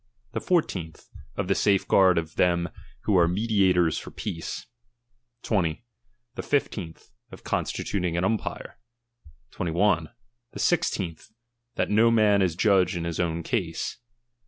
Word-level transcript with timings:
The 0.31 0.41
fourteenth, 0.41 1.05
of 1.35 1.47
the 1.47 1.53
safeguard 1.53 2.17
of 2.17 2.33
them 2.35 2.69
who 3.03 3.15
are 3.19 3.27
mediators 3.27 3.99
for 3.99 4.09
peace. 4.09 4.65
20. 5.43 5.85
The 6.33 6.41
fifteenth, 6.41 7.11
of 7.31 7.43
consti 7.43 7.83
tuting 7.85 8.17
an 8.17 8.23
umpire. 8.23 8.79
21. 9.51 10.09
The 10.53 10.59
sixteenth, 10.59 11.27
that 11.75 11.91
no 11.91 12.09
man 12.09 12.41
is 12.41 12.55
judge 12.55 12.97
ID 12.97 13.05
his 13.05 13.19
own 13.19 13.43
cause. 13.43 13.97